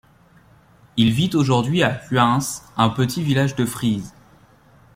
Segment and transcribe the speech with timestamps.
[0.97, 2.41] Il vit aujourd'hui à Huins,
[2.75, 4.15] un petit village de Frise.